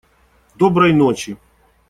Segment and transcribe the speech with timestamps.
[0.55, 1.37] Доброй ночи.